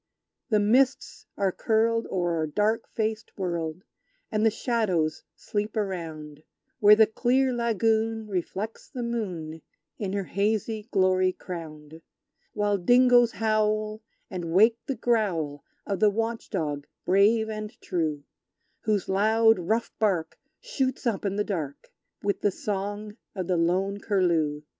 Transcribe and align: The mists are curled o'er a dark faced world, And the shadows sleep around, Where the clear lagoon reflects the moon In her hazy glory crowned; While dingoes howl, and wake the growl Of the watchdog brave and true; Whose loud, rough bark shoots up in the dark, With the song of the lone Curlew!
The 0.49 0.59
mists 0.59 1.27
are 1.37 1.51
curled 1.51 2.07
o'er 2.11 2.41
a 2.41 2.47
dark 2.49 2.87
faced 2.89 3.37
world, 3.37 3.83
And 4.31 4.43
the 4.43 4.49
shadows 4.49 5.23
sleep 5.35 5.77
around, 5.77 6.41
Where 6.79 6.95
the 6.95 7.05
clear 7.05 7.53
lagoon 7.53 8.25
reflects 8.27 8.89
the 8.89 9.03
moon 9.03 9.61
In 9.99 10.13
her 10.13 10.23
hazy 10.23 10.87
glory 10.89 11.33
crowned; 11.33 12.01
While 12.55 12.79
dingoes 12.79 13.33
howl, 13.33 14.01
and 14.27 14.45
wake 14.51 14.79
the 14.87 14.95
growl 14.95 15.63
Of 15.85 15.99
the 15.99 16.09
watchdog 16.09 16.87
brave 17.05 17.47
and 17.47 17.79
true; 17.79 18.23
Whose 18.85 19.07
loud, 19.07 19.59
rough 19.59 19.91
bark 19.99 20.39
shoots 20.59 21.05
up 21.05 21.25
in 21.25 21.35
the 21.35 21.43
dark, 21.43 21.91
With 22.23 22.41
the 22.41 22.49
song 22.49 23.17
of 23.35 23.45
the 23.45 23.55
lone 23.57 23.99
Curlew! 23.99 24.63